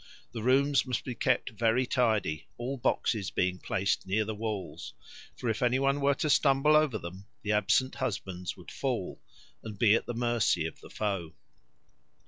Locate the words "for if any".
5.37-5.77